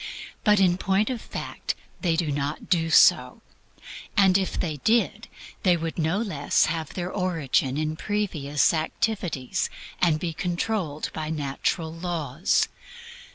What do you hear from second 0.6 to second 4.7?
point of fact they do not do so; and if